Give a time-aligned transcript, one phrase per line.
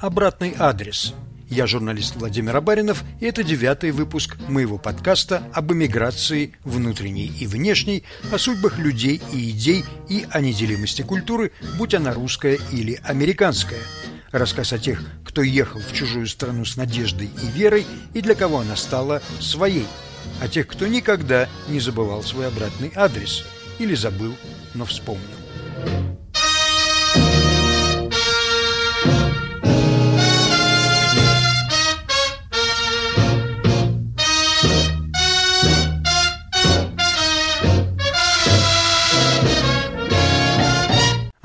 [0.00, 1.14] «Обратный адрес».
[1.50, 8.04] Я журналист Владимир Абаринов, и это девятый выпуск моего подкаста об эмиграции внутренней и внешней,
[8.32, 13.80] о судьбах людей и идей и о неделимости культуры, будь она русская или американская.
[14.30, 18.60] Рассказ о тех, кто ехал в чужую страну с надеждой и верой, и для кого
[18.60, 19.86] она стала своей.
[20.40, 23.44] О тех, кто никогда не забывал свой обратный адрес.
[23.80, 24.36] Или забыл,
[24.74, 26.19] но вспомнил.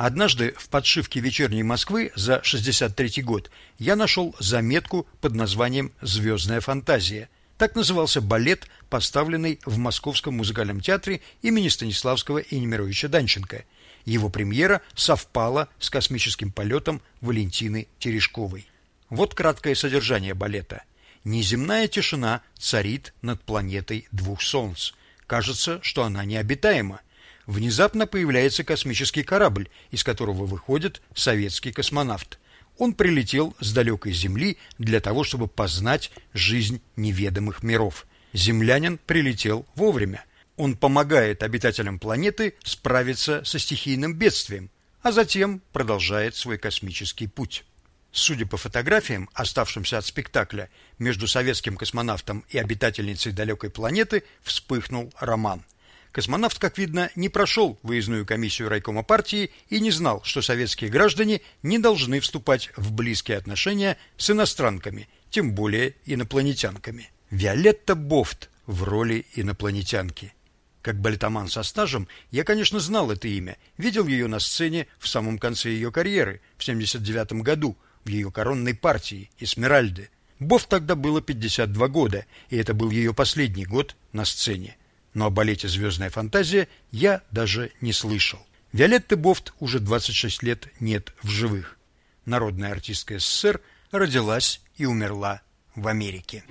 [0.06, 7.28] Однажды в подшивке «Вечерней Москвы» за 63 год я нашел заметку под названием «Звездная фантазия».
[7.58, 13.66] Так назывался балет, поставленный в Московском музыкальном театре имени Станиславского и Немировича Данченко.
[14.06, 18.68] Его премьера совпала с космическим полетом Валентины Терешковой.
[19.10, 20.84] Вот краткое содержание балета.
[21.24, 24.92] Неземная тишина царит над планетой двух солнц.
[25.26, 27.02] Кажется, что она необитаема
[27.48, 32.40] внезапно появляется космический корабль, из которого выходит советский космонавт.
[32.78, 38.06] Он прилетел с далекой Земли для того, чтобы познать жизнь неведомых миров.
[38.34, 40.26] Землянин прилетел вовремя.
[40.58, 44.70] Он помогает обитателям планеты справиться со стихийным бедствием,
[45.02, 47.64] а затем продолжает свой космический путь.
[48.12, 55.64] Судя по фотографиям, оставшимся от спектакля, между советским космонавтом и обитательницей далекой планеты вспыхнул роман–
[56.16, 61.42] Космонавт, как видно, не прошел выездную комиссию райкома партии и не знал, что советские граждане
[61.62, 67.12] не должны вступать в близкие отношения с иностранками, тем более инопланетянками.
[67.32, 70.34] Виолетта Бофт в роли инопланетянки.
[70.82, 75.38] Как балетоман со стажем, я, конечно, знал это имя, видел ее на сцене в самом
[75.38, 80.10] конце ее карьеры, в 79 году, в ее коронной партии «Эсмеральды».
[80.40, 84.78] Бофт тогда было 52 года, и это был ее последний год на сцене
[85.16, 88.40] но о балете «Звездная фантазия» я даже не слышал.
[88.74, 91.80] Виолетты Бофт уже 26 лет нет в живых.
[92.26, 93.62] Народная артистка СССР
[93.92, 95.42] родилась и умерла
[95.76, 96.44] в Америке.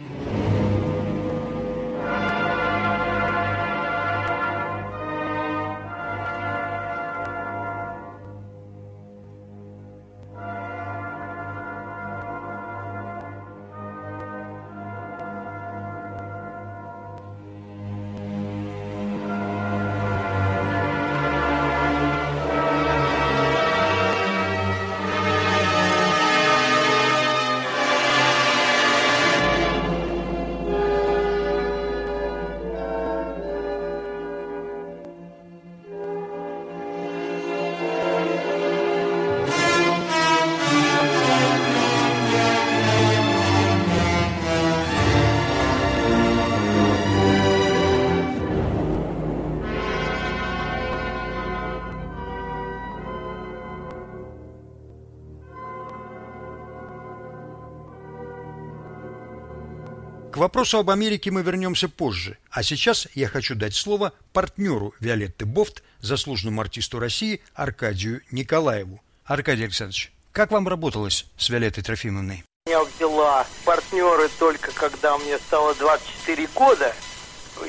[60.34, 65.44] К вопросу об Америке мы вернемся позже, а сейчас я хочу дать слово партнеру Виолетты
[65.44, 69.00] Бофт, заслуженному артисту России Аркадию Николаеву.
[69.24, 72.42] Аркадий Александрович, как вам работалось с Виолеттой Трофимовной?
[72.66, 76.92] Меня взяла партнеры только когда мне стало 24 года.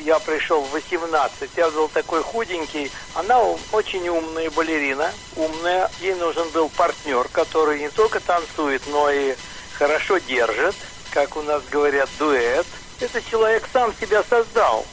[0.04, 2.90] Я пришел в 18, я был такой худенький.
[3.14, 3.44] Она
[3.74, 5.92] очень умная балерина, умная.
[6.02, 9.36] Ей нужен был партнер, который не только танцует, но и
[9.78, 10.74] хорошо держит
[11.16, 12.68] как у нас говорят, дуэт.
[13.00, 14.86] Этот человек сам себя создал.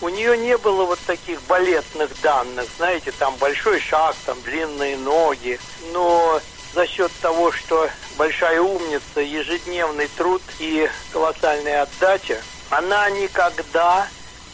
[0.00, 5.58] У нее не было вот таких балетных данных, знаете, там большой шаг, там длинные ноги.
[5.92, 6.40] Но
[6.74, 14.06] за счет того, что большая умница, ежедневный труд и колоссальная отдача, она никогда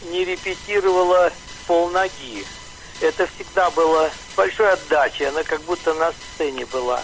[0.09, 1.31] не репетировала
[1.67, 2.45] полноги.
[2.99, 7.03] Это всегда было большой отдачей, она как будто на сцене была.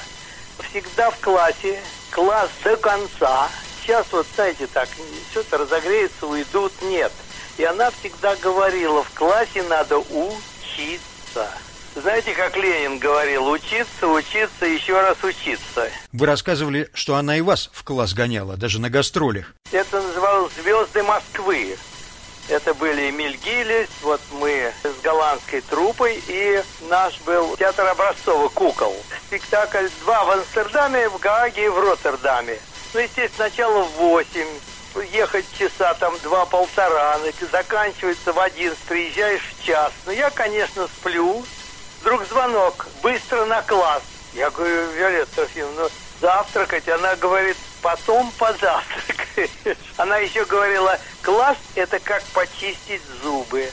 [0.69, 1.79] Всегда в классе,
[2.11, 3.49] класс до конца,
[3.87, 4.89] сейчас вот, знаете, так,
[5.31, 7.11] что-то разогреется, уйдут, нет.
[7.57, 11.47] И она всегда говорила, в классе надо учиться.
[11.95, 15.89] Знаете, как Ленин говорил, учиться, учиться, еще раз учиться.
[16.11, 19.53] Вы рассказывали, что она и вас в класс гоняла, даже на гастролях.
[19.71, 21.77] Это называлось «Звезды Москвы».
[22.49, 28.95] Это были Эмиль Гиллис, вот мы с голландской труппой, и наш был театр Образцова «Кукол».
[29.27, 32.59] Спектакль два в Амстердаме, в Гааге и в Роттердаме.
[32.93, 34.47] Ну, естественно, сначала в 8,
[35.11, 37.19] ехать часа там два-полтора,
[37.51, 39.91] заканчивается в 11, приезжаешь в час.
[40.05, 41.45] Ну, я, конечно, сплю.
[42.01, 44.03] Вдруг звонок, быстро на класс.
[44.33, 45.89] Я говорю, Виолетта Трофимовна, ну,
[46.21, 46.87] завтракать.
[46.87, 49.49] Она говорит, потом позавтракаешь.
[49.97, 53.69] Она еще говорила, класс– это как почистить зубы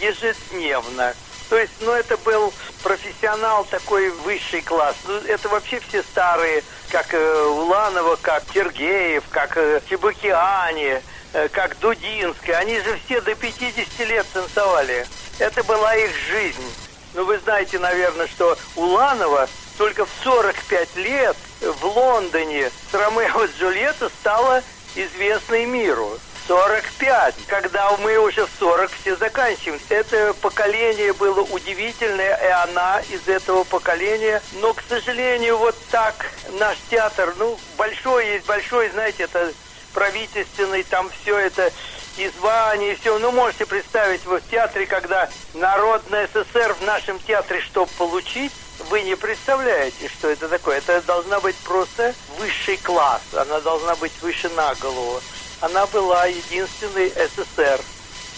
[0.00, 1.14] ежедневно.
[1.48, 2.52] То есть, ну, это был
[2.82, 4.96] профессионал такой высший класс.
[5.06, 11.02] Ну, это вообще все старые, как э, Уланова, как Сергеев, как э, Чебукиани,
[11.32, 12.58] э, как Дудинская.
[12.58, 15.06] Они же все до 50 лет танцевали.
[15.38, 16.74] Это была их жизнь.
[17.14, 24.08] Ну, вы знаете, наверное, что Уланова только в 45 лет в Лондоне с Ромео Джульетта
[24.20, 24.62] стала
[24.94, 26.18] известной миру.
[26.48, 29.78] 45, когда мы уже в 40 все заканчиваем.
[29.90, 34.42] Это поколение было удивительное, и она из этого поколения.
[34.62, 36.14] Но, к сожалению, вот так
[36.58, 39.52] наш театр, ну, большой есть большой, знаете, это
[39.92, 41.70] правительственный, там все это
[42.16, 43.18] и звания, и все.
[43.18, 48.52] Ну, можете представить, вы в театре, когда Народная ССР в нашем театре, чтобы получить,
[48.88, 50.78] вы не представляете, что это такое.
[50.78, 53.20] Это должна быть просто высший класс.
[53.34, 55.20] Она должна быть выше на голову
[55.60, 57.80] она была единственной СССР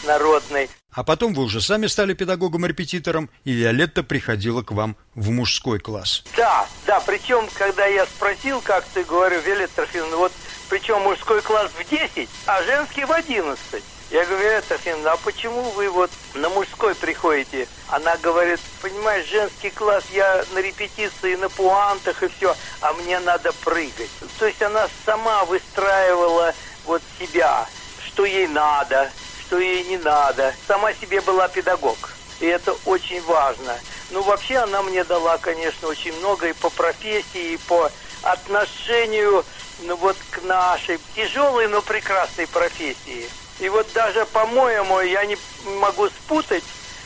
[0.05, 0.69] народной.
[0.93, 6.25] А потом вы уже сами стали педагогом-репетитором, и Виолетта приходила к вам в мужской класс.
[6.37, 10.33] Да, да, причем, когда я спросил, как ты говорю, Виолетта Трофимовна, вот
[10.69, 13.85] причем мужской класс в 10, а женский в 11.
[14.11, 17.69] Я говорю, Виолетта Трофимовна, а почему вы вот на мужской приходите?
[17.89, 23.53] Она говорит, понимаешь, женский класс, я на репетиции, на пуантах и все, а мне надо
[23.65, 24.11] прыгать.
[24.41, 26.53] То есть она сама выстраивала
[26.87, 27.67] вот себя,
[28.07, 29.11] что ей надо,
[29.47, 30.55] что ей не надо.
[30.67, 31.97] Сама себе была педагог.
[32.41, 33.77] И это очень важно.
[34.11, 37.91] Ну, вообще она мне дала, конечно, очень много и по профессии, и по
[38.23, 39.45] отношению,
[39.83, 43.29] ну, вот к нашей тяжелой, но прекрасной профессии.
[43.61, 45.37] И вот даже, по-моему, я не
[45.81, 46.65] могу спутать,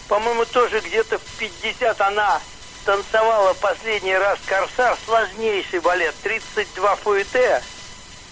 [0.09, 2.41] по-моему, тоже где-то в 50 она
[2.85, 7.62] танцевала последний раз «Корсар», сложнейший балет, 32 фуэте,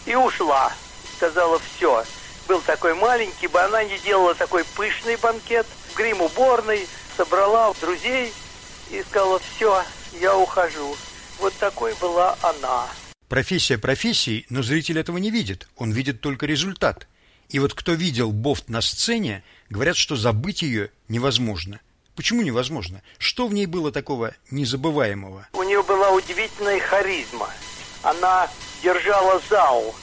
[0.05, 0.73] и ушла
[1.23, 2.05] сказала все.
[2.49, 8.33] Был такой маленький, бы она не делала такой пышный банкет, в грим-уборной, собрала друзей
[8.91, 9.85] и сказала, все,
[10.21, 10.97] я ухожу.
[11.39, 12.89] Вот такой была она.
[13.29, 17.07] Профессия профессией, но зритель этого не видит, он видит только результат.
[17.51, 21.79] И вот кто видел Бофт на сцене, говорят, что забыть ее невозможно.
[22.17, 23.01] Почему невозможно?
[23.19, 25.47] Что в ней было такого незабываемого?
[25.53, 27.49] У нее была удивительная харизма.
[28.03, 28.51] Она
[28.83, 29.95] держала зал.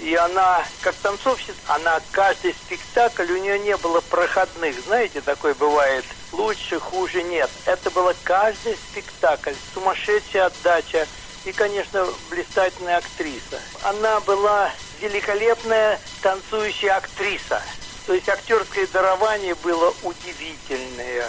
[0.00, 4.76] И она, как танцовщица, она каждый спектакль, у нее не было проходных.
[4.84, 6.04] Знаете, такой бывает.
[6.32, 7.50] Лучше, хуже нет.
[7.66, 9.54] Это было каждый спектакль.
[9.74, 11.06] Сумасшедшая отдача.
[11.44, 13.60] И, конечно, блистательная актриса.
[13.82, 17.62] Она была великолепная танцующая актриса.
[18.06, 21.26] То есть актерское дарование было удивительное.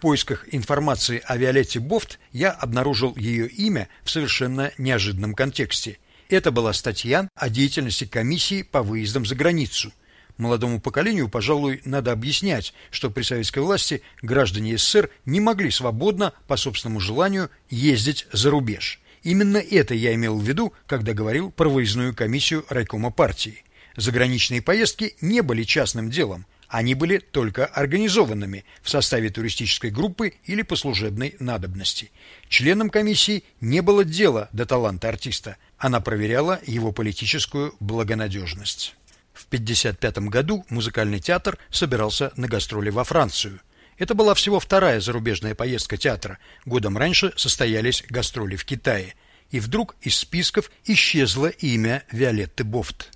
[0.00, 5.98] Поисках информации о Виолетте Бофт я обнаружил ее имя в совершенно неожиданном контексте.
[6.28, 9.92] Это была статья о деятельности комиссии по выездам за границу.
[10.38, 16.56] Молодому поколению, пожалуй, надо объяснять, что при советской власти граждане СССР не могли свободно, по
[16.56, 19.00] собственному желанию, ездить за рубеж.
[19.22, 23.64] Именно это я имел в виду, когда говорил про выездную комиссию райкома партии.
[23.96, 30.62] Заграничные поездки не были частным делом, они были только организованными в составе туристической группы или
[30.62, 32.12] по служебной надобности.
[32.48, 35.56] Членам комиссии не было дела до таланта артиста.
[35.78, 38.94] Она проверяла его политическую благонадежность.
[39.32, 43.60] В 1955 году музыкальный театр собирался на гастроли во Францию.
[43.98, 46.38] Это была всего вторая зарубежная поездка театра.
[46.64, 49.16] Годом раньше состоялись гастроли в Китае.
[49.50, 53.10] И вдруг из списков исчезло имя Виолетты Бофт.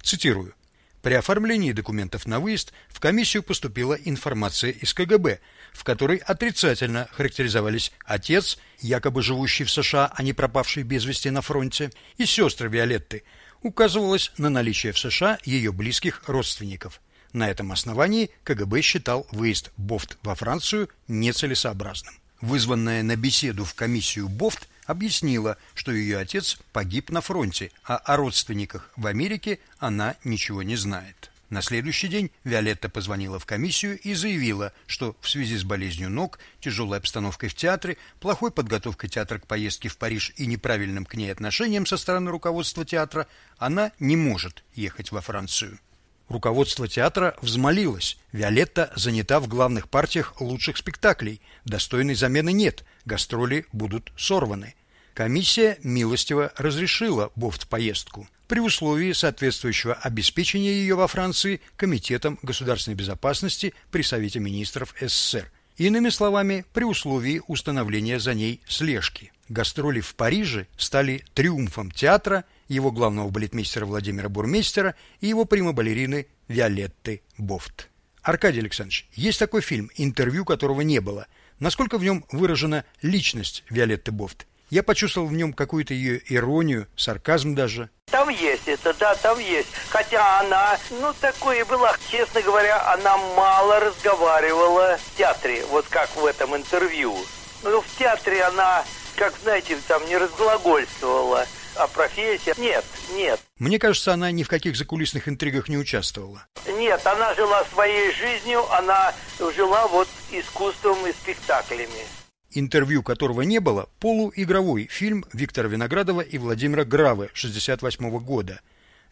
[0.00, 0.54] Цитирую.
[1.02, 5.40] При оформлении документов на выезд в комиссию поступила информация из КГБ,
[5.72, 11.40] в которой отрицательно характеризовались отец, якобы живущий в США, а не пропавший без вести на
[11.40, 13.24] фронте, и сестры Виолетты.
[13.62, 17.00] Указывалось на наличие в США ее близких родственников.
[17.32, 22.14] На этом основании КГБ считал выезд Бофт во Францию нецелесообразным.
[22.40, 28.16] Вызванная на беседу в комиссию Бофт объяснила, что ее отец погиб на фронте, а о
[28.16, 31.30] родственниках в Америке она ничего не знает.
[31.50, 36.38] На следующий день Виолетта позвонила в комиссию и заявила, что в связи с болезнью ног,
[36.60, 41.32] тяжелой обстановкой в театре, плохой подготовкой театра к поездке в Париж и неправильным к ней
[41.32, 43.26] отношением со стороны руководства театра,
[43.58, 45.80] она не может ехать во Францию.
[46.28, 48.16] Руководство театра взмолилось.
[48.30, 51.40] Виолетта занята в главных партиях лучших спектаклей.
[51.64, 52.84] Достойной замены нет.
[53.04, 54.76] Гастроли будут сорваны.
[55.14, 63.74] Комиссия милостиво разрешила Бофт поездку при условии соответствующего обеспечения ее во Франции Комитетом государственной безопасности
[63.92, 65.52] при Совете министров СССР.
[65.76, 69.32] Иными словами, при условии установления за ней слежки.
[69.48, 77.22] Гастроли в Париже стали триумфом театра, его главного балетмейстера Владимира Бурмейстера и его прима-балерины Виолетты
[77.38, 77.88] Бофт.
[78.22, 81.28] Аркадий Александрович, есть такой фильм, интервью которого не было.
[81.60, 84.46] Насколько в нем выражена личность Виолетты Бофт?
[84.70, 87.90] Я почувствовал в нем какую-то ее иронию, сарказм даже.
[88.08, 89.68] Там есть это, да, там есть.
[89.88, 96.24] Хотя она, ну, такое была, честно говоря, она мало разговаривала в театре, вот как в
[96.24, 97.16] этом интервью.
[97.64, 98.84] Ну, в театре она,
[99.16, 102.54] как знаете, там не разглагольствовала о профессии.
[102.60, 103.40] Нет, нет.
[103.58, 106.46] Мне кажется, она ни в каких закулисных интригах не участвовала.
[106.78, 109.12] Нет, она жила своей жизнью, она
[109.56, 112.06] жила вот искусством и спектаклями
[112.52, 118.60] интервью которого не было, полуигровой фильм Виктора Виноградова и Владимира Гравы 68 года.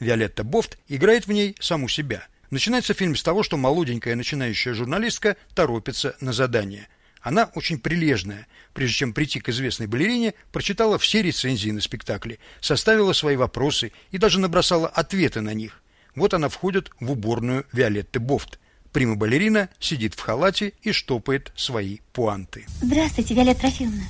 [0.01, 2.27] Виолетта Бофт играет в ней саму себя.
[2.51, 6.89] Начинается фильм с того, что молоденькая начинающая журналистка торопится на задание.
[7.21, 8.47] Она очень прилежная.
[8.73, 14.19] Прежде чем прийти к известной балерине, прочитала все рецензии на спектакли, составила свои вопросы и
[14.19, 15.83] даже набросала ответы на них.
[16.15, 18.59] Вот она входит в уборную Виолетты Бофт.
[18.99, 22.67] Прима-балерина сидит в халате и штопает свои пуанты.
[22.83, 24.03] Здравствуйте, Виолетта Трофимовна.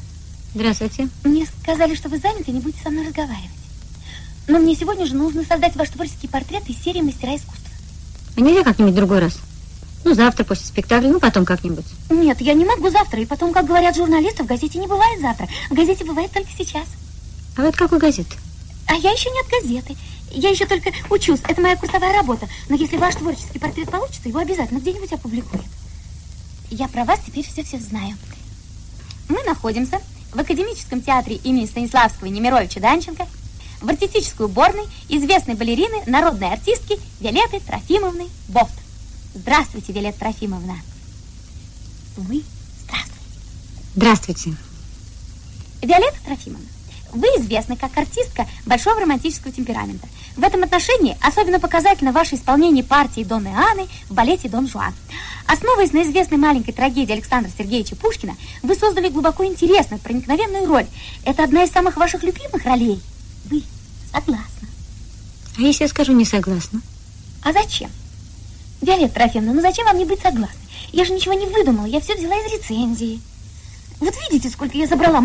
[0.55, 1.11] Здравствуйте.
[1.25, 3.51] Мне сказали, что вы заняты и не будете со мной разговаривать.
[4.47, 7.69] Но мне сегодня же нужно создать ваш творческий портрет из серии «Мастера искусства».
[8.35, 9.39] А нельзя как-нибудь другой раз?
[10.07, 11.85] Ну, завтра после спектакля, ну, потом как-нибудь.
[12.09, 13.21] Нет, я не могу завтра.
[13.21, 15.49] И потом, как говорят журналисты, в газете не бывает завтра.
[15.69, 16.87] В газете бывает только сейчас.
[17.59, 18.39] А вы от какой газеты?
[18.87, 19.97] А я еще не от газеты.
[20.31, 21.41] Я еще только учусь.
[21.49, 22.49] Это моя курсовая работа.
[22.69, 25.67] Но если ваш творческий портрет получится, его обязательно где-нибудь опубликуют.
[26.71, 28.17] Я про вас теперь все-все знаю.
[29.29, 30.01] Мы находимся
[30.33, 33.27] в Академическом театре имени Станиславского и Немировича Данченко
[33.81, 38.75] в артистической уборной известной балерины, народной артистки Виолетты Трофимовны Бофт.
[39.35, 40.77] Здравствуйте, Виолетта Трофимовна.
[42.17, 42.43] Вы
[42.85, 43.21] здравствуйте.
[43.95, 44.57] Здравствуйте.
[45.83, 46.67] Виолетта Трофимовна,
[47.13, 50.07] вы известны как артистка большого романтического темперамента.
[50.37, 54.95] В этом отношении особенно показательно ваше исполнение партии Донны Анны в балете «Дон Жуан».
[55.47, 60.87] Основываясь на известной маленькой трагедии Александра Сергеевича Пушкина, вы создали глубоко интересную, проникновенную роль.
[61.25, 63.01] Это одна из самых ваших любимых ролей.
[63.47, 63.63] Вы
[64.13, 64.69] согласны?
[65.57, 66.83] А если я скажу не согласна?
[67.43, 67.91] А зачем?
[68.81, 70.69] Виолетта Трофимовна, ну зачем вам не быть согласной?
[70.93, 73.21] Я же ничего не выдумала, я все взяла из рецензии.
[74.01, 75.21] Вот видите, сколько я забрала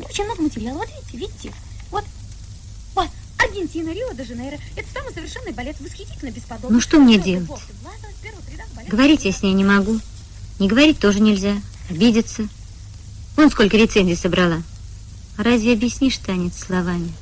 [0.00, 0.10] материала?
[0.10, 0.78] Очень много материала.
[0.78, 1.54] Вот видите, видите?
[1.90, 2.04] Вот,
[2.94, 4.58] вот, Аргентина, Рио-де-Жанейро.
[4.76, 6.70] Это самый совершенный балет, восхитительно бесподобный.
[6.70, 7.48] Ну что мне делать?
[8.88, 9.98] Говорить я с ней не могу.
[10.58, 11.60] Не говорить тоже нельзя.
[11.88, 12.48] Обидеться.
[13.36, 14.62] Вон сколько рецензий собрала.
[15.36, 17.12] Разве объяснишь танец словами?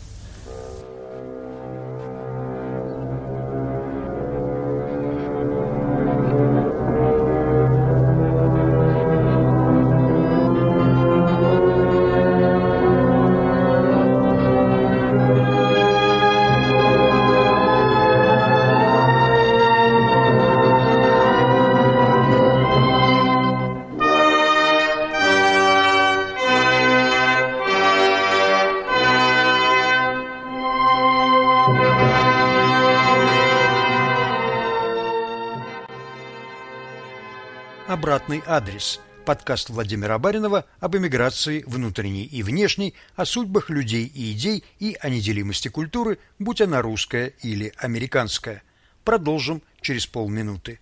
[38.29, 39.01] Обратный адрес.
[39.25, 45.09] Подкаст Владимира Баринова об эмиграции внутренней и внешней, о судьбах людей и идей и о
[45.11, 48.63] неделимости культуры, будь она русская или американская.
[49.05, 50.81] Продолжим через полминуты.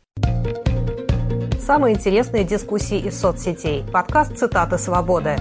[1.60, 3.84] Самые интересные дискуссии из соцсетей.
[3.92, 5.36] Подкаст «Цитаты свободы».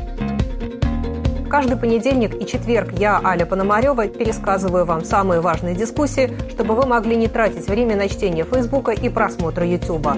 [1.50, 7.16] Каждый понедельник и четверг я, Аля Пономарева, пересказываю вам самые важные дискуссии, чтобы вы могли
[7.16, 10.18] не тратить время на чтение Фейсбука и просмотр Ютуба.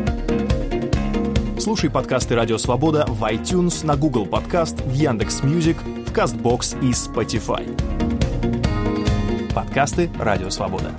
[1.67, 6.91] Слушай подкасты «Радио Свобода» в iTunes, на Google Подкаст, в Яндекс Music, в Castbox и
[6.91, 7.67] Spotify.
[9.53, 10.95] Подкасты «Радио Свобода».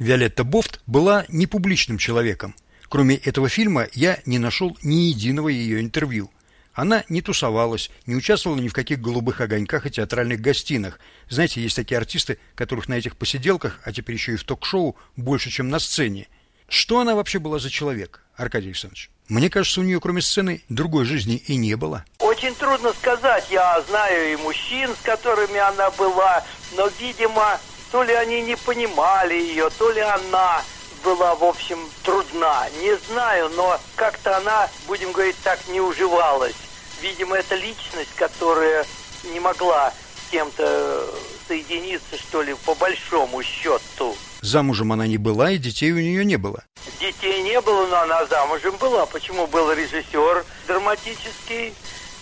[0.00, 2.56] Виолетта Бовт была непубличным человеком.
[2.88, 6.32] Кроме этого фильма я не нашел ни единого ее интервью.
[6.74, 10.98] Она не тусовалась, не участвовала ни в каких голубых огоньках и театральных гостиных.
[11.28, 15.50] Знаете, есть такие артисты, которых на этих посиделках, а теперь еще и в ток-шоу, больше,
[15.50, 16.26] чем на сцене–
[16.68, 19.10] что она вообще была за человек, Аркадий Александрович?
[19.28, 22.04] Мне кажется, у нее кроме сцены другой жизни и не было.
[22.18, 23.46] Очень трудно сказать.
[23.50, 26.44] Я знаю и мужчин, с которыми она была,
[26.76, 27.58] но, видимо,
[27.92, 30.62] то ли они не понимали ее, то ли она
[31.04, 32.68] была, в общем, трудна.
[32.80, 36.56] Не знаю, но как-то она, будем говорить так, не уживалась.
[37.02, 38.84] Видимо, это личность, которая
[39.24, 39.92] не могла
[40.26, 41.06] с кем-то
[41.48, 44.14] соединиться, что ли, по большому счету.
[44.42, 46.62] Замужем она не была, и детей у нее не было.
[47.00, 49.06] Детей не было, но она замужем была.
[49.06, 51.74] Почему был режиссер драматический?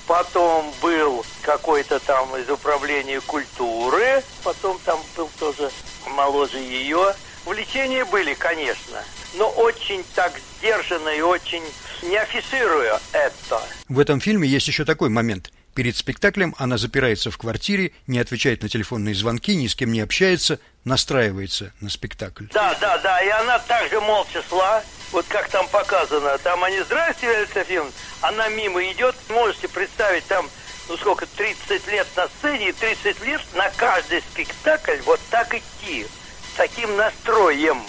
[0.06, 4.22] Потом был какой-то там из управления культуры.
[4.44, 5.70] Потом там был тоже
[6.14, 7.14] моложе ее.
[7.44, 9.02] Влечения были, конечно,
[9.36, 11.62] но очень так сдержанно и очень
[12.02, 13.62] не афишируя это.
[13.88, 15.52] В этом фильме есть еще такой момент.
[15.76, 20.00] Перед спектаклем она запирается в квартире, не отвечает на телефонные звонки, ни с кем не
[20.00, 22.46] общается, настраивается на спектакль.
[22.54, 26.38] Да, да, да, и она также молча шла, вот как там показано.
[26.38, 27.92] Там они, здрасте, Виолетта
[28.22, 30.48] она мимо идет, можете представить, там,
[30.88, 36.06] ну сколько, 30 лет на сцене и 30 лет на каждый спектакль вот так идти,
[36.54, 37.82] с таким настроем.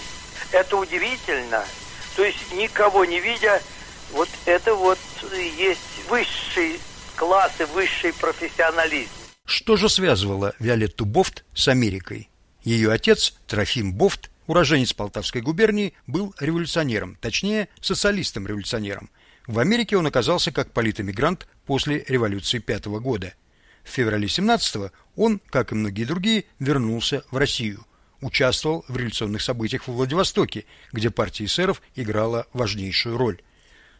[0.52, 1.64] Это удивительно.
[2.16, 3.62] То есть никого не видя,
[4.12, 4.98] вот это вот
[5.32, 5.80] есть
[6.10, 6.78] высший
[7.18, 9.10] класс и высший профессионализм.
[9.44, 12.30] Что же связывало Виолетту Бофт с Америкой?
[12.62, 19.10] Ее отец, Трофим Бофт, уроженец Полтавской губернии, был революционером, точнее, социалистом-революционером.
[19.46, 23.34] В Америке он оказался как политэмигрант после революции пятого года.
[23.82, 27.84] В феврале 17-го он, как и многие другие, вернулся в Россию.
[28.20, 33.40] Участвовал в революционных событиях во Владивостоке, где партия эсеров играла важнейшую роль.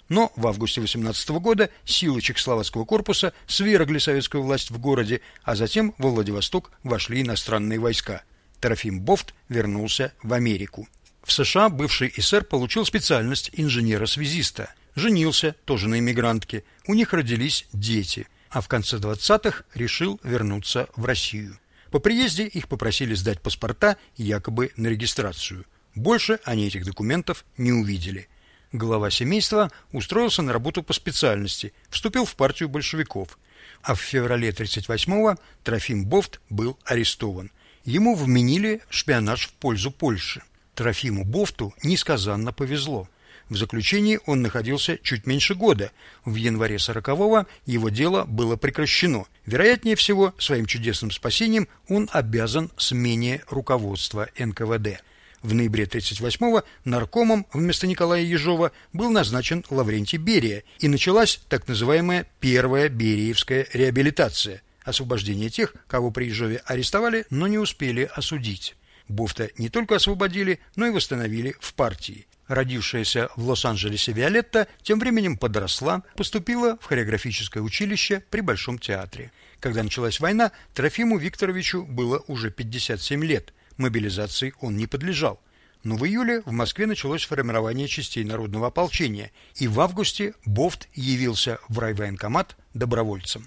[0.09, 5.95] Но в августе 18 года силы Чехословацкого корпуса свергли советскую власть в городе, а затем
[5.99, 8.23] во Владивосток вошли иностранные войска.
[8.61, 10.89] Трофим Бофт вернулся в Америку.
[11.23, 14.73] В США бывший эсер получил специальность инженера-связиста.
[14.95, 16.65] Женился, тоже на иммигрантке.
[16.87, 18.27] У них родились дети.
[18.51, 21.59] А в конце 20-х решил вернуться в Россию.
[21.91, 25.67] По приезде их попросили сдать паспорта якобы на регистрацию.
[25.95, 28.29] Больше они этих документов не увидели.
[28.73, 33.39] Глава семейства устроился на работу по специальности, вступил в партию большевиков.
[33.83, 37.51] А в феврале 38-го Трофим Бофт был арестован.
[37.85, 40.43] Ему вменили шпионаж в пользу Польши.
[40.75, 43.09] Трофиму Бофту несказанно повезло.
[43.49, 45.91] В заключении он находился чуть меньше года.
[46.27, 49.25] В январе 40-го его дело было прекращено.
[49.47, 55.03] Вероятнее всего, своим чудесным спасением он обязан смене руководства НКВД.
[55.43, 62.27] В ноябре 1938-го наркомом вместо Николая Ежова был назначен Лаврентий Берия, и началась так называемая
[62.41, 68.75] первая Бериевская реабилитация– освобождение тех, кого при Ежове арестовали, но не успели осудить.
[69.07, 72.27] Бофта не только освободили, но и восстановили в партии.
[72.49, 79.31] Родившаяся в Лос-Анджелесе Виолетта тем временем подросла, поступила в хореографическое училище при Большом театре.
[79.61, 85.41] Когда началась война, Трофиму Викторовичу было уже 57 лет– Мобилизации он не подлежал.
[85.85, 91.61] Но в июле в Москве началось формирование частей народного ополчения, и в августе Бофт явился
[91.69, 93.47] в райвоенкомат добровольцем.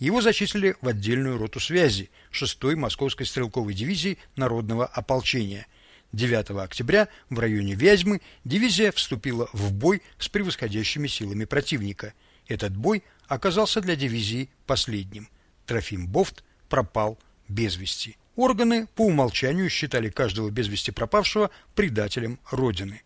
[0.00, 5.66] Его зачислили в отдельную роту связи 6-й Московской стрелковой дивизии народного ополчения.
[6.12, 12.14] 9 октября в районе Вязьмы дивизия вступила в бой с превосходящими силами противника.
[12.46, 15.28] Этот бой оказался для дивизии последним.
[15.66, 18.16] Трофим Бофт пропал без вести.
[18.38, 23.02] Органы по умолчанию считали каждого без вести пропавшего предателем Родины.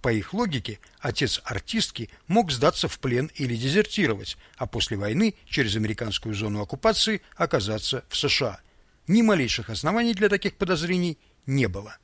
[0.00, 5.74] По их логике, отец артистки мог сдаться в плен или дезертировать, а после войны через
[5.74, 8.60] американскую зону оккупации оказаться в США.
[9.08, 11.96] Ни малейших оснований для таких подозрений не было.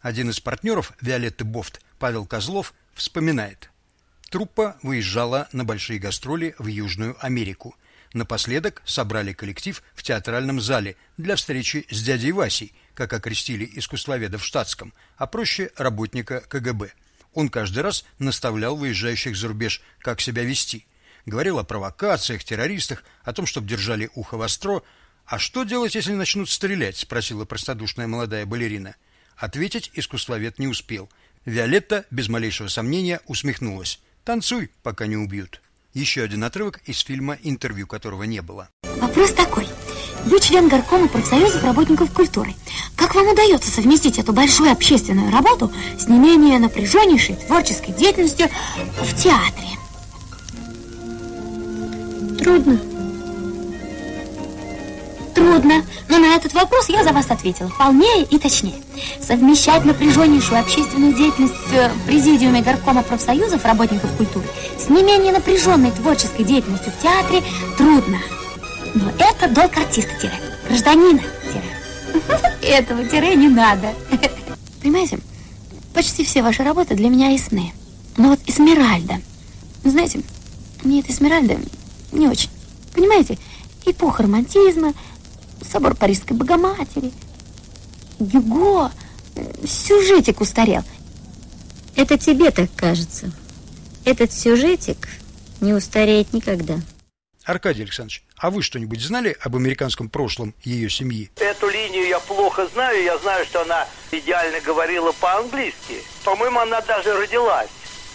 [0.00, 3.70] Один из партнеров Виолетты Бофт, Павел Козлов, вспоминает.
[4.30, 7.76] Труппа выезжала на большие гастроли в Южную Америку.
[8.14, 14.44] Напоследок собрали коллектив в театральном зале для встречи с дядей Васей, как окрестили искусствоведа в
[14.44, 16.92] штатском, а проще работника КГБ.
[17.32, 20.86] Он каждый раз наставлял выезжающих за рубеж, как себя вести.
[21.26, 24.82] Говорил о провокациях, террористах, о том, чтобы держали ухо востро.
[25.26, 28.94] «А что делать, если начнут стрелять?»– спросила простодушная молодая балерина.
[29.36, 31.10] Ответить искусствовед не успел.
[31.46, 33.98] Виолетта без малейшего сомнения усмехнулась.
[34.22, 35.63] «Танцуй, пока не убьют».
[35.94, 38.68] Еще один отрывок из фильма, интервью которого не было.
[38.96, 39.66] Вопрос такой.
[40.24, 42.52] Вы член горкома профсоюзов работников культуры.
[42.96, 48.48] Как вам удается совместить эту большую общественную работу с не менее напряженнейшей творческой деятельностью
[49.00, 49.68] в театре?
[52.38, 52.93] Трудно
[55.54, 58.74] трудно, но на этот вопрос я за вас ответила полнее и точнее.
[59.20, 64.46] Совмещать напряженнейшую общественную деятельность в президиуме горкома профсоюзов работников культуры
[64.78, 67.42] с не менее напряженной творческой деятельностью в театре
[67.76, 68.18] трудно.
[68.94, 71.22] Но это долг артиста-гражданина.
[72.62, 73.94] Этого тире не надо.
[74.82, 75.18] Понимаете,
[75.92, 77.72] почти все ваши работы для меня ясны.
[78.16, 79.20] Но вот Эсмеральда,
[79.84, 80.20] знаете,
[80.82, 81.58] мне эта Эсмеральда
[82.12, 82.50] не очень.
[82.92, 83.38] Понимаете,
[83.84, 84.94] эпоха романтизма,
[85.70, 87.12] собор Парижской Богоматери,
[88.18, 88.90] Гюго,
[89.66, 90.82] сюжетик устарел.
[91.96, 93.30] Это тебе так кажется.
[94.04, 95.08] Этот сюжетик
[95.60, 96.80] не устареет никогда.
[97.44, 101.30] Аркадий Александрович, а вы что-нибудь знали об американском прошлом ее семьи?
[101.36, 103.02] Эту линию я плохо знаю.
[103.02, 106.02] Я знаю, что она идеально говорила по-английски.
[106.24, 107.68] По-моему, она даже родилась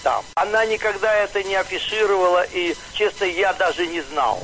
[0.04, 0.24] там.
[0.36, 4.42] Она никогда это не афишировала, и, честно, я даже не знал.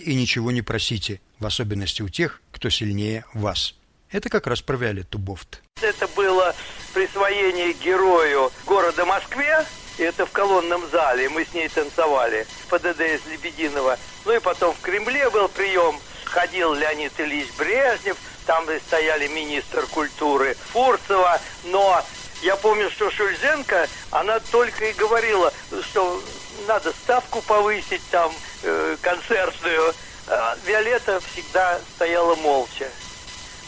[0.00, 3.74] И ничего не просите, в особенности у тех, кто сильнее вас.
[4.10, 5.62] Это как раз про Виолетту Бофт.
[5.80, 6.54] Это было
[6.92, 9.64] присвоение герою города Москве.
[9.98, 11.28] Это в колонном зале.
[11.28, 12.46] Мы с ней танцевали.
[12.68, 13.98] ПДД из Лебединого.
[14.24, 16.00] Ну и потом в Кремле был прием.
[16.24, 18.16] Ходил Леонид Ильич Брежнев.
[18.46, 21.40] Там стояли министр культуры Фурцева.
[21.64, 22.02] Но
[22.42, 26.22] я помню, что Шульзенко, она только и говорила, что
[26.66, 29.94] надо ставку повысить там, э, концертную.
[30.26, 32.88] А Виолетта всегда стояла молча.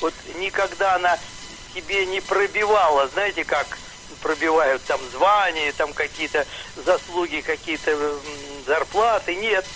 [0.00, 1.18] Вот никогда она
[1.74, 3.78] себе не пробивала, знаете, как
[4.22, 6.46] пробивают там звания, там какие-то
[6.84, 8.18] заслуги, какие-то
[8.66, 9.34] зарплаты.
[9.34, 9.66] Нет.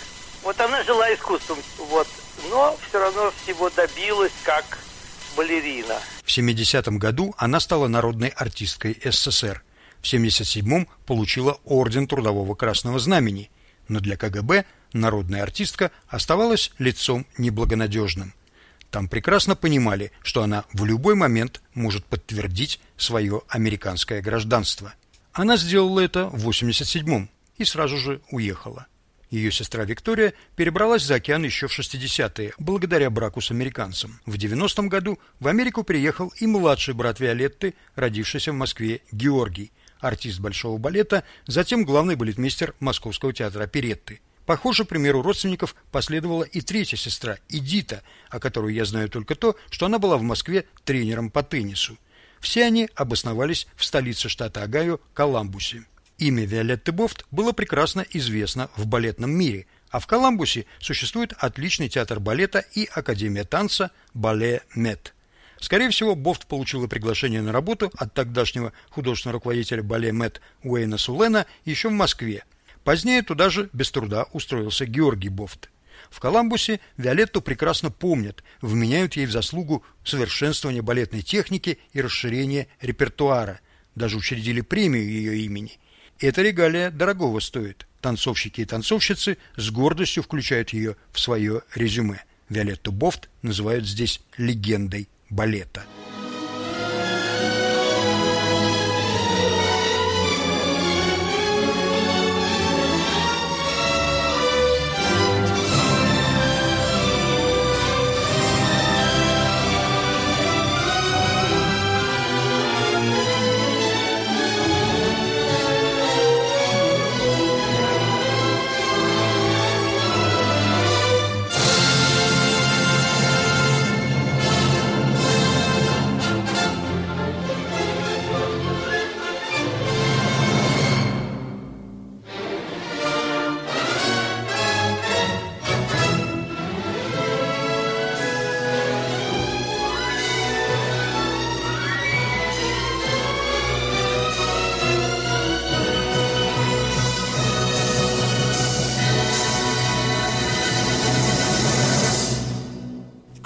[0.43, 2.07] Вот она жила искусством, вот.
[2.51, 4.65] Но все равно всего добилась, как
[5.37, 5.97] балерина.
[6.25, 9.63] В 70-м году она стала народной артисткой СССР.
[10.01, 13.51] В 77-м получила Орден Трудового Красного Знамени.
[13.89, 18.35] Но для КГБ народная артистка оставалась лицом неблагонадежным.
[18.91, 24.95] Там прекрасно понимали, что она в любой момент может подтвердить свое американское гражданство.
[25.33, 28.87] Она сделала это в 87-м и сразу же уехала.
[29.31, 34.21] Ее сестра Виктория перебралась за океан еще в 60-е, благодаря браку с американцем.
[34.25, 40.39] В 90-м году в Америку приехал и младший брат Виолетты, родившийся в Москве Георгий, артист
[40.39, 44.21] большого балета, затем главный балетмейстер Московского театра оперетты.
[44.47, 49.87] Похоже, примеру родственников последовала и третья сестра, Эдита, о которой я знаю только то, что
[49.87, 51.99] она была в Москве тренером по теннису.
[52.39, 55.85] Все они обосновались в столице штата Огайо, Коламбусе.
[56.19, 62.21] Имя Виолетты Бофт было прекрасно известно в балетном мире, а в Коламбусе существует отличный театр
[62.21, 65.13] балета и Академия танца Бале Мет.
[65.59, 71.47] Скорее всего, Бофт получила приглашение на работу от тогдашнего художественного руководителя Бале Мет Уэйна Сулена
[71.65, 72.45] еще в Москве–
[72.87, 75.71] Позднее туда же без труда устроился Георгий Бофт.
[76.09, 83.59] В Коламбусе Виолетту прекрасно помнят, вменяют ей в заслугу совершенствования балетной техники и расширения репертуара.
[83.97, 85.81] Даже учредили премию ее имени.
[86.21, 87.89] Эта регалия дорогого стоит.
[88.01, 92.23] Танцовщики и танцовщицы с гордостью включают ее в свое резюме.
[92.49, 95.83] Виолетту Бофт называют здесь легендой балета.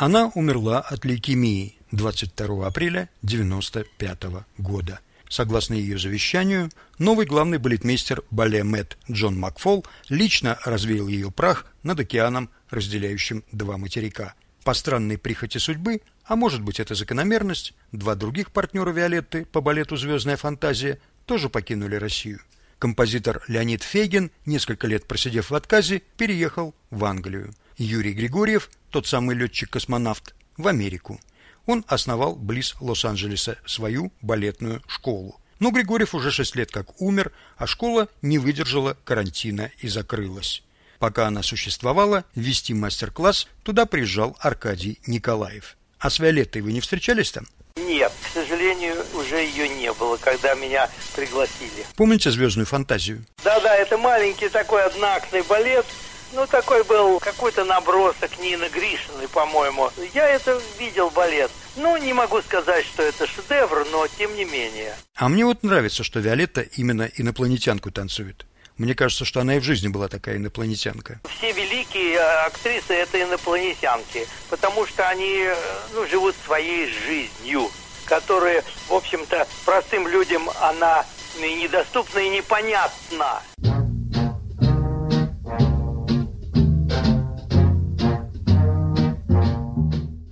[0.00, 5.00] Она умерла от лейкемии 22 апреля 1995 года.
[5.28, 12.00] Согласно ее завещанию, новый главный балетмейстер бале Мэтт Джон Макфол лично развеял ее прах над
[12.00, 14.32] океаном, разделяющим два материка.
[14.64, 19.96] По странной прихоти судьбы, а может быть это закономерность, два других партнера Виолетты по балету
[19.96, 22.40] «Звездная фантазия» тоже покинули Россию.
[22.78, 27.52] Композитор Леонид Фейгин, несколько лет просидев в отказе, переехал в Англию.
[27.76, 31.20] Юрий Григорьев, тот самый летчик-космонавт, в Америку
[31.66, 35.40] он основал близ Лос-Анджелеса свою балетную школу.
[35.59, 40.62] Но Григорьев уже шесть лет как умер, а школа не выдержала карантина и закрылась.
[40.98, 45.76] Пока она существовала, вести мастер-класс туда приезжал Аркадий Николаев.
[45.98, 47.46] А с Виолеттой вы не встречались там?
[47.76, 51.87] Нет, к сожалению, уже ее не было, когда меня пригласили.
[51.96, 53.24] Помните «Звездную фантазию»?
[53.44, 55.87] Да-да, это маленький такой одноактный балет,
[56.33, 59.90] ну, такой был какой-то набросок Нины Гришиной, по-моему.
[60.14, 61.51] Я это видел балет.
[61.77, 64.95] Ну, не могу сказать, что это шедевр, но тем не менее.
[65.16, 68.47] А мне вот нравится, что Виолетта именно инопланетянку танцует.
[68.77, 71.21] Мне кажется, что она и в жизни была такая инопланетянка.
[71.37, 75.55] Все великие актрисы– это инопланетянки, потому что они э,
[75.93, 77.71] ну, живут своей жизнью,
[78.07, 81.05] которая, в общем-то, простым людям она
[81.38, 83.43] недоступна и непонятна.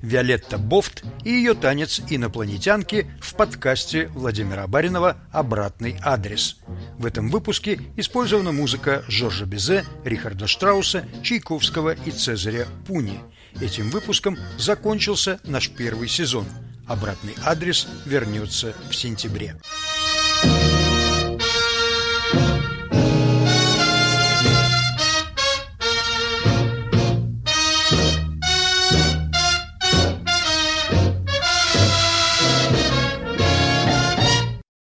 [0.09, 6.57] Виолетта Бофт и ее танец инопланетянки в подкасте Владимира Баринова «Обратный адрес».
[6.97, 13.21] В этом выпуске использована музыка Жоржа Безе, Рихарда Штрауса, Чайковского и Цезаря Пуни.
[13.61, 16.47] Этим выпуском закончился наш первый сезон.
[16.87, 19.57] «Обратный адрес» вернется в сентябре.